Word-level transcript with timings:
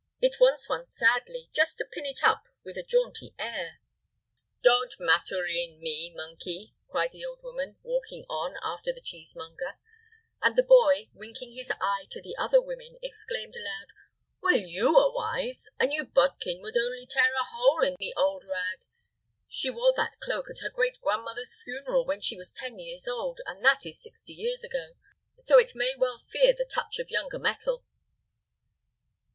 It 0.19 0.39
wants 0.41 0.67
one 0.67 0.83
sadly, 0.83 1.51
just 1.53 1.77
to 1.77 1.85
pin 1.85 2.07
it 2.07 2.23
up 2.23 2.45
with 2.63 2.75
a 2.75 2.81
jaunty 2.81 3.35
air." 3.37 3.81
"Don't 4.63 4.95
Mathurine 4.99 5.79
me, 5.79 6.09
monkey," 6.15 6.73
cried 6.89 7.11
the 7.11 7.23
old 7.23 7.43
woman, 7.43 7.77
walking 7.83 8.25
on 8.27 8.57
after 8.63 8.91
the 8.91 8.99
cheesemonger; 8.99 9.77
and 10.41 10.55
the 10.55 10.63
boy, 10.63 11.11
winking 11.13 11.51
his 11.53 11.71
eye 11.79 12.07
to 12.09 12.19
the 12.19 12.35
other 12.35 12.59
women, 12.59 12.97
exclaimed 13.03 13.55
aloud, 13.55 13.89
"Well, 14.41 14.55
you 14.57 14.97
are 14.97 15.13
wise. 15.13 15.69
A 15.79 15.85
new 15.85 16.03
bodkin 16.03 16.63
would 16.63 16.77
only 16.77 17.05
tear 17.05 17.35
a 17.35 17.43
hole 17.53 17.83
in 17.83 17.95
the 17.99 18.15
old 18.17 18.43
rag. 18.45 18.79
She 19.47 19.69
wore 19.69 19.93
that 19.97 20.19
cloak 20.19 20.49
at 20.49 20.63
her 20.63 20.71
great 20.71 20.99
grandmother's 20.99 21.55
funeral 21.63 22.05
when 22.07 22.21
she 22.21 22.35
was 22.35 22.51
ten 22.53 22.79
years 22.79 23.07
old, 23.07 23.39
and 23.45 23.63
that 23.63 23.85
is 23.85 24.01
sixty 24.01 24.33
years 24.33 24.63
ago; 24.63 24.95
so 25.43 25.59
it 25.59 25.75
may 25.75 25.93
well 25.95 26.17
fear 26.17 26.55
the 26.57 26.65
touch 26.65 26.97
of 26.97 27.11
younger 27.11 27.37
metal." 27.37 27.85